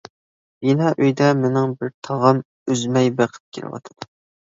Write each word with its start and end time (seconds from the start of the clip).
بىنا 0.65 0.93
ئۆيدە 1.03 1.27
مېنىڭ 1.43 1.77
بىر 1.83 1.95
تاغام 2.09 2.43
ئۈزمەي 2.67 3.15
بېقىپ 3.23 3.49
كېلىۋاتىدۇ. 3.57 4.13